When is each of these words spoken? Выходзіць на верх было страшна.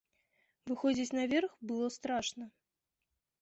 Выходзіць 0.71 1.15
на 1.17 1.25
верх 1.33 1.51
было 1.73 1.91
страшна. 1.97 2.49